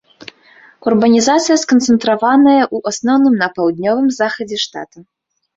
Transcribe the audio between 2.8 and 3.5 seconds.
асноўным на